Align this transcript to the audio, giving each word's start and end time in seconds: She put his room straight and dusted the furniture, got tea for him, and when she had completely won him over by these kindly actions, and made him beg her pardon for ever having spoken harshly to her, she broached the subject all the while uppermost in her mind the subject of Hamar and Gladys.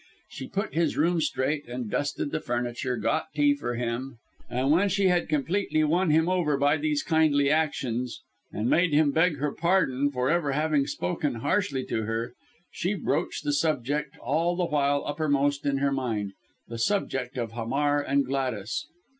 She 0.29 0.47
put 0.47 0.73
his 0.73 0.97
room 0.97 1.21
straight 1.21 1.67
and 1.67 1.87
dusted 1.87 2.31
the 2.31 2.39
furniture, 2.39 2.97
got 2.97 3.27
tea 3.35 3.53
for 3.53 3.75
him, 3.75 4.17
and 4.49 4.71
when 4.71 4.89
she 4.89 5.09
had 5.09 5.29
completely 5.29 5.83
won 5.83 6.09
him 6.09 6.27
over 6.27 6.57
by 6.57 6.77
these 6.77 7.03
kindly 7.03 7.51
actions, 7.51 8.23
and 8.51 8.67
made 8.67 8.93
him 8.93 9.11
beg 9.11 9.37
her 9.37 9.51
pardon 9.53 10.09
for 10.09 10.27
ever 10.27 10.53
having 10.53 10.87
spoken 10.87 11.35
harshly 11.35 11.85
to 11.85 12.05
her, 12.05 12.33
she 12.71 12.95
broached 12.95 13.43
the 13.43 13.53
subject 13.53 14.17
all 14.17 14.55
the 14.55 14.65
while 14.65 15.03
uppermost 15.05 15.67
in 15.67 15.77
her 15.77 15.91
mind 15.91 16.33
the 16.67 16.79
subject 16.79 17.37
of 17.37 17.51
Hamar 17.51 18.01
and 18.01 18.25
Gladys. 18.25 18.87